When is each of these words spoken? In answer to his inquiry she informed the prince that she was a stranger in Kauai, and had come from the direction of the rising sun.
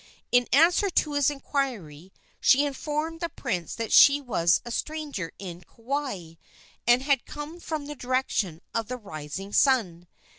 In 0.31 0.47
answer 0.51 0.89
to 0.89 1.13
his 1.13 1.29
inquiry 1.29 2.11
she 2.39 2.65
informed 2.65 3.19
the 3.19 3.29
prince 3.29 3.75
that 3.75 3.91
she 3.91 4.19
was 4.19 4.59
a 4.65 4.71
stranger 4.71 5.31
in 5.37 5.61
Kauai, 5.75 6.37
and 6.87 7.03
had 7.03 7.27
come 7.27 7.59
from 7.59 7.85
the 7.85 7.93
direction 7.93 8.61
of 8.73 8.87
the 8.87 8.97
rising 8.97 9.53
sun. 9.53 10.07